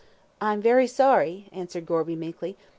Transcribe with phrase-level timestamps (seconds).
[0.41, 2.57] "I'm very sorry," answered Gorby, meekly.